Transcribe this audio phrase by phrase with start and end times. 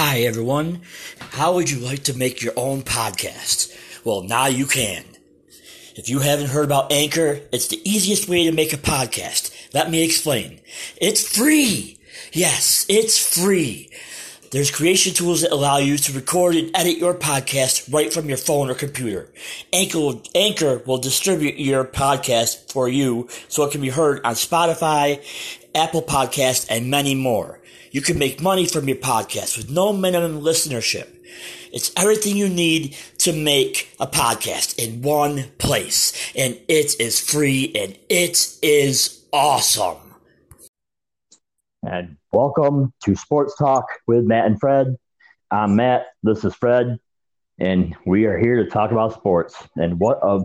[0.00, 0.82] Hi, everyone.
[1.18, 3.76] How would you like to make your own podcast?
[4.04, 5.02] Well, now you can.
[5.96, 9.52] If you haven't heard about Anchor, it's the easiest way to make a podcast.
[9.74, 10.60] Let me explain.
[11.00, 11.98] It's free.
[12.32, 13.90] Yes, it's free.
[14.52, 18.38] There's creation tools that allow you to record and edit your podcast right from your
[18.38, 19.28] phone or computer.
[19.72, 24.34] Anchor will, Anchor will distribute your podcast for you so it can be heard on
[24.34, 25.20] Spotify,
[25.74, 27.57] Apple Podcast, and many more.
[27.90, 31.08] You can make money from your podcast with no minimum listenership.
[31.72, 36.12] It's everything you need to make a podcast in one place.
[36.36, 39.96] And it is free and it is awesome.
[41.82, 44.96] And welcome to Sports Talk with Matt and Fred.
[45.50, 46.08] I'm Matt.
[46.22, 46.98] This is Fred.
[47.58, 49.56] And we are here to talk about sports.
[49.76, 50.44] And what a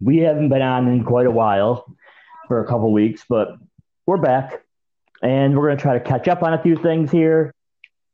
[0.00, 1.86] we haven't been on in quite a while
[2.46, 3.48] for a couple weeks, but
[4.06, 4.64] we're back.
[5.22, 7.54] And we're going to try to catch up on a few things here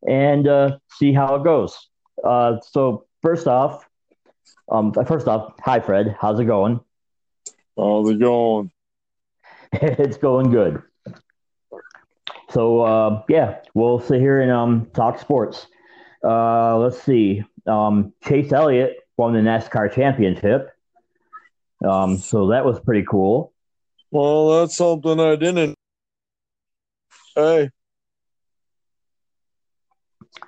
[0.07, 1.77] and uh, see how it goes.
[2.23, 3.87] Uh, so first off,
[4.71, 6.80] um, first off, hi Fred, how's it going?
[7.77, 8.71] How's it going?
[9.73, 10.83] it's going good.
[12.51, 15.66] So uh, yeah, we'll sit here and um, talk sports.
[16.23, 17.43] Uh, let's see.
[17.66, 20.71] Um, Chase Elliott won the NASCAR championship.
[21.85, 23.52] Um, so that was pretty cool.
[24.11, 25.74] Well, that's something I didn't.
[27.35, 27.71] Hey,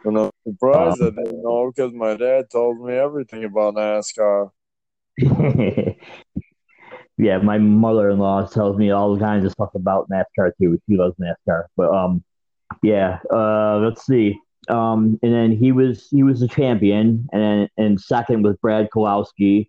[0.04, 4.50] and I'm surprised um, I didn't know because my dad told me everything about NASCAR.
[7.18, 10.80] yeah, my mother-in-law tells me all kinds of stuff about NASCAR too.
[10.88, 12.22] She loves NASCAR, but um,
[12.82, 13.18] yeah.
[13.32, 14.38] Uh, let's see.
[14.68, 18.88] Um, and then he was he was the champion, and then and second was Brad
[18.90, 19.68] Keselowski.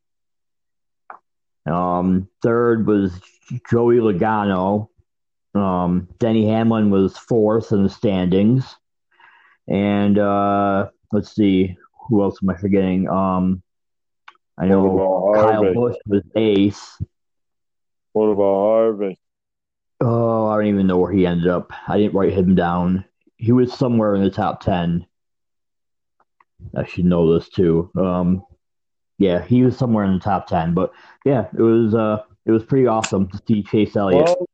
[1.70, 3.20] Um, third was
[3.70, 4.90] Joey Logano.
[5.56, 8.76] Um, Denny Hamlin was fourth in the standings.
[9.67, 13.09] And uh, let's see, who else am I forgetting?
[13.09, 13.62] Um,
[14.58, 17.02] I know Kyle Busch was ace.
[18.14, 19.17] What about Harvick?
[19.99, 21.72] Oh, I don't even know where he ended up.
[21.88, 23.05] I didn't write him down.
[23.38, 25.05] He was somewhere in the top ten.
[26.76, 27.92] I should know this too.
[27.95, 28.43] Um,
[29.17, 30.73] yeah, he was somewhere in the top ten.
[30.73, 30.92] But
[31.26, 34.26] yeah, it was uh, it was pretty awesome to see Chase Elliott.
[34.26, 34.48] Well,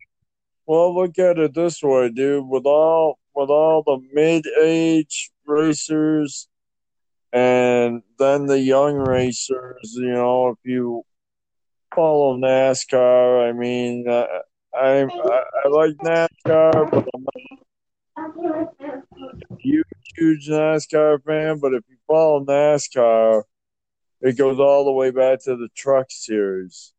[0.66, 2.48] well, look at it this way, dude.
[2.48, 6.48] With all with all the mid age racers
[7.32, 9.96] and then the young racers.
[9.96, 11.04] You know, if you
[11.94, 14.26] follow NASCAR, I mean, uh,
[14.74, 17.26] I, I, I like NASCAR, but I'm
[18.38, 19.86] not a huge,
[20.16, 21.60] huge NASCAR fan.
[21.60, 23.44] But if you follow NASCAR,
[24.22, 26.94] it goes all the way back to the Truck Series.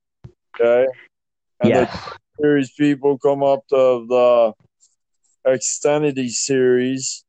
[0.61, 0.87] Okay,
[1.61, 1.91] and yes.
[1.93, 4.53] the series people come up to the
[5.47, 7.25] Xfinity series.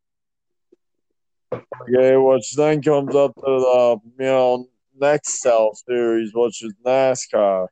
[1.53, 4.67] Okay, which then comes up to the you know
[4.99, 7.67] next Nextel series, which is NASCAR.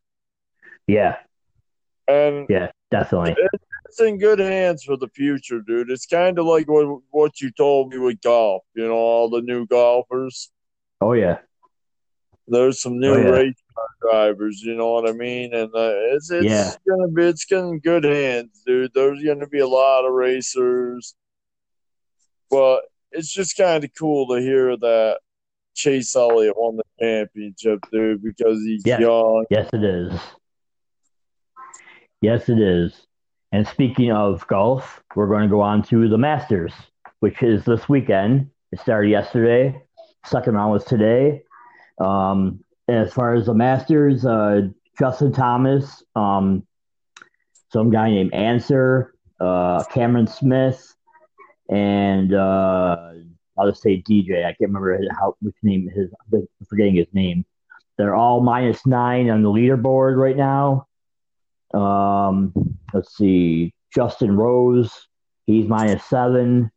[0.87, 1.17] Yeah.
[2.07, 3.35] And yeah, definitely.
[3.85, 5.89] It's in good hands for the future, dude.
[5.89, 8.63] It's kind of like what what you told me with golf.
[8.75, 10.51] You know, all the new golfers.
[10.99, 11.39] Oh yeah.
[12.47, 13.29] There's some new oh, yeah.
[13.29, 13.62] race
[14.09, 14.61] drivers.
[14.61, 15.53] You know what I mean?
[15.53, 16.73] And uh, it's it's yeah.
[16.87, 18.91] gonna be it's in good hands, dude.
[18.93, 21.15] There's gonna be a lot of racers,
[22.49, 22.81] but
[23.11, 25.19] it's just kind of cool to hear that
[25.75, 28.99] Chase Elliott won the championship, dude, because he's yes.
[28.99, 29.45] young.
[29.49, 30.19] Yes, it is.
[32.21, 33.07] Yes, it is.
[33.51, 36.73] And speaking of golf, we're going to go on to the Masters,
[37.19, 38.49] which is this weekend.
[38.71, 39.79] It started yesterday.
[40.25, 41.43] Second round was today.
[41.99, 44.61] Um, as far as the Masters, uh,
[44.99, 46.65] Justin Thomas, um,
[47.71, 50.95] some guy named Ancer, uh, Cameron Smith,
[51.69, 53.11] and uh,
[53.57, 54.45] I'll just say DJ.
[54.45, 56.09] I can't remember how which name his.
[56.31, 57.45] I'm forgetting his name.
[57.97, 60.87] They're all minus nine on the leaderboard right now.
[61.73, 62.53] Um,
[62.93, 65.07] let's see, Justin Rose,
[65.45, 66.71] he's minus seven.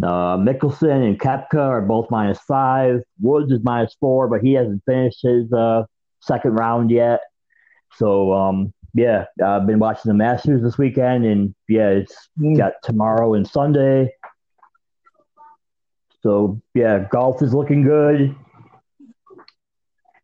[0.00, 3.02] Uh, Mickelson and Koepka are both minus five.
[3.20, 5.84] Woods is minus four, but he hasn't finished his uh,
[6.20, 7.20] second round yet.
[7.96, 12.56] So, um, yeah, I've been watching the Masters this weekend, and yeah, it's mm.
[12.56, 14.14] got tomorrow and Sunday.
[16.22, 18.34] So, yeah, golf is looking good.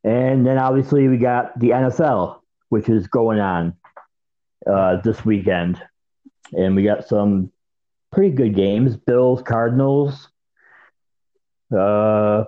[0.05, 3.75] And then obviously we got the NFL, which is going on
[4.67, 5.83] uh, this weekend.
[6.53, 7.53] And we got some
[8.13, 8.97] pretty good games.
[8.97, 10.29] Bills, Cardinals.
[11.73, 12.45] Uh,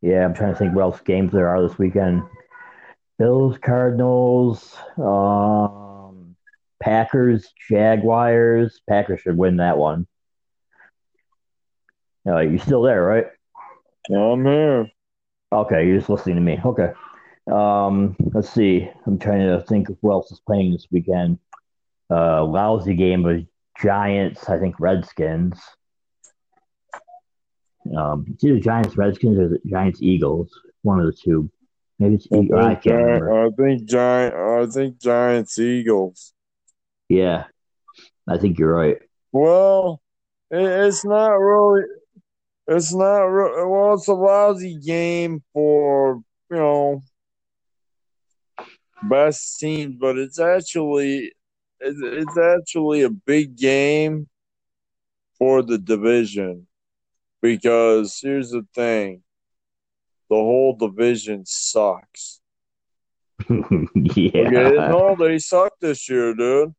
[0.00, 2.22] yeah, I'm trying to think what else games there are this weekend.
[3.18, 6.36] Bills, Cardinals, um,
[6.80, 8.80] Packers, Jaguars.
[8.88, 10.06] Packers should win that one.
[12.26, 13.26] Uh, you still there, right?
[14.10, 14.88] I'm here.
[15.52, 16.60] Okay, you're just listening to me.
[16.64, 16.92] Okay.
[17.50, 18.88] Um, let's see.
[19.06, 21.38] I'm trying to think of who else is playing this weekend.
[22.10, 23.44] Uh, lousy game of
[23.82, 25.58] Giants, I think Redskins.
[27.96, 30.50] Um, it's either Giants Redskins or the Giants Eagles.
[30.82, 31.50] One of the two.
[31.98, 32.60] Maybe it's I Eagles.
[32.60, 33.46] I think, can't Gi- remember.
[33.46, 34.34] I think Giant.
[34.34, 36.32] I think Giants Eagles.
[37.08, 37.44] Yeah,
[38.28, 38.98] I think you're right.
[39.32, 40.00] Well,
[40.50, 41.84] it, it's not really.
[42.66, 43.22] It's not.
[43.22, 47.00] Re- well, it's a lousy game for you know
[49.08, 51.32] best teams, but it's actually
[51.80, 54.28] it's, it's actually a big game
[55.38, 56.66] for the division
[57.40, 59.22] because here's the thing:
[60.28, 62.40] the whole division sucks.
[63.48, 66.74] yeah, Okay, no, they suck this year, dude.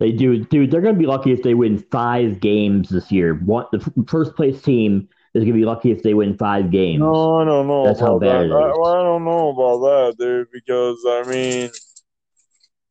[0.00, 0.70] they do, dude.
[0.70, 3.34] They're gonna be lucky if they win five games this year.
[3.34, 7.00] One, the first place team is gonna be lucky if they win five games.
[7.00, 8.50] No, I don't know That's how bad that.
[8.50, 11.70] it I, I don't know about that, dude, because I mean,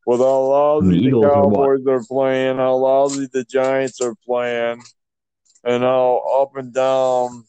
[0.06, 1.56] with how lousy The the, Eagles are what?
[1.56, 4.81] Cowboys are playing, how lousy the Giants are playing,
[5.63, 7.46] and how up and down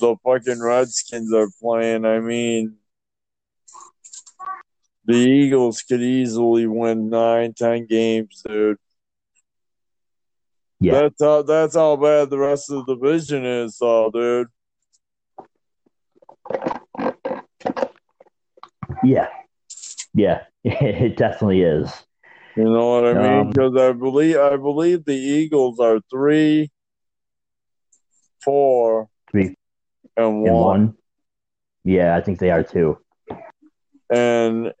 [0.00, 2.76] the fucking Redskins are playing, I mean,
[5.04, 8.78] the Eagles could easily win nine, ten games, dude.
[10.80, 11.02] Yeah.
[11.02, 14.48] That's how that's how bad the rest of the division is, though, dude.
[19.04, 19.28] Yeah,
[20.14, 21.90] yeah, it definitely is.
[22.56, 23.40] You know what I mean?
[23.40, 26.70] Um, Because I believe I believe the Eagles are three,
[28.44, 29.56] four, Three
[30.16, 30.94] and and one, one.
[31.84, 32.98] Yeah, I think they are too.
[34.10, 34.72] and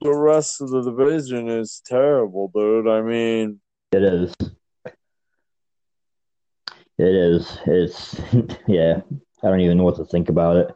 [0.00, 2.88] the rest of the division is terrible, dude.
[2.88, 3.60] I mean,
[3.92, 4.34] It is.
[6.98, 7.58] It is.
[7.66, 8.20] It's
[8.66, 9.00] yeah.
[9.42, 10.74] I don't even know what to think about it.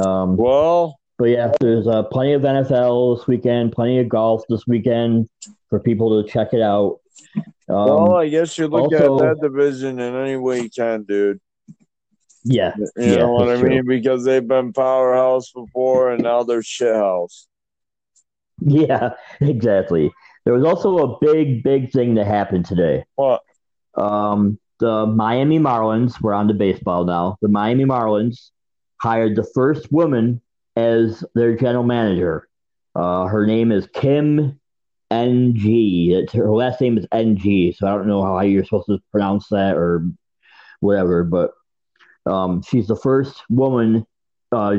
[0.00, 4.66] Um, well, but yeah, there's uh, plenty of NFL this weekend, plenty of golf this
[4.66, 5.28] weekend
[5.70, 6.98] for people to check it out.
[7.36, 11.04] Um, well, I guess you look also- at that division in any way you can,
[11.04, 11.40] dude.
[12.44, 13.68] yeah, You Yeah, know what I true.
[13.70, 13.86] mean?
[13.86, 17.46] Because they've been powerhouse before, and now they're shithouse.
[18.60, 20.12] yeah, exactly.
[20.44, 23.04] There was also a big, big thing that happened today.
[23.14, 23.40] What?
[23.94, 27.38] Um, the Miami Marlins, we're on to baseball now.
[27.40, 28.50] The Miami Marlins
[29.00, 30.40] hired the first woman
[30.76, 32.48] as their general manager.
[32.94, 34.60] Uh, her name is Kim
[35.10, 36.10] NG.
[36.12, 39.48] It's, her last name is NG, so I don't know how you're supposed to pronounce
[39.48, 40.06] that or
[40.80, 41.52] whatever, but
[42.26, 44.06] um, she's the first woman
[44.52, 44.78] uh,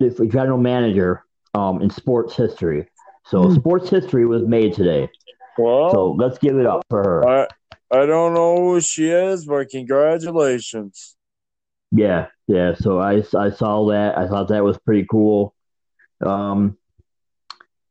[0.00, 2.86] general manager um, in sports history.
[3.26, 3.54] So Hmm.
[3.54, 5.08] sports history was made today.
[5.58, 7.28] Well, So let's give it up for her.
[7.28, 7.46] I
[7.90, 11.16] I don't know who she is, but congratulations.
[11.90, 12.74] Yeah, yeah.
[12.74, 14.16] So I, I saw that.
[14.18, 15.54] I thought that was pretty cool.
[16.24, 16.76] Um,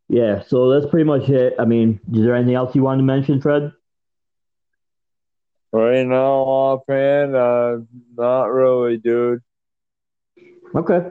[0.07, 0.43] yeah.
[0.47, 1.55] So that's pretty much it.
[1.59, 3.71] I mean, is there anything else you wanted to mention, Fred?
[5.73, 7.79] Right now, offhand, uh,
[8.17, 9.41] not really, dude.
[10.73, 11.09] Okay,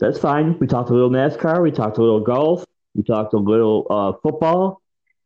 [0.00, 0.58] that's fine.
[0.58, 1.62] We talked a little NASCAR.
[1.62, 2.64] We talked a little golf.
[2.94, 4.80] We talked a little uh, football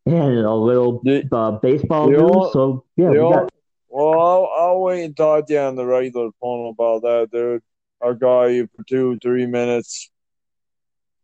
[0.04, 2.52] and a little The- uh, baseball the news.
[2.52, 3.52] so yeah, we got
[3.96, 7.62] Well, I'll, I'll wait and talk to you on the regular phone about that, dude.
[8.02, 10.10] I'll call you for two, three minutes,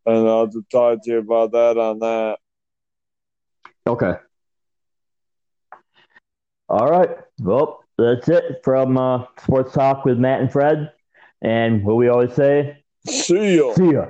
[0.07, 2.39] and I'll just talk to you about that on that.
[3.87, 4.15] okay.
[6.71, 7.11] All right.
[7.41, 10.93] Well, that's it from uh, Sports Talk with Matt and Fred.
[11.43, 13.75] And what we always say, See ya.
[13.75, 14.07] see ya.